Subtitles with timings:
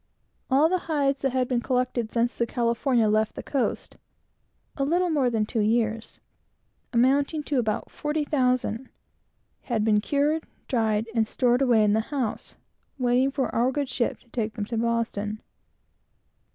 [0.49, 3.97] All the hides that had been collected since the California left the coast,
[4.75, 6.19] (a little more than two years,)
[6.91, 8.89] amounting to about forty thousand,
[9.69, 12.55] were cured, dried, and stowed away in the house,
[12.97, 15.39] waiting for our good ship to take them to Boston.